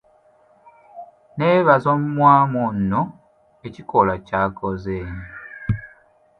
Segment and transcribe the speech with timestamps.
[1.33, 3.01] Nneebaza omwami ono
[3.67, 4.99] ekikolwa ky'akoze.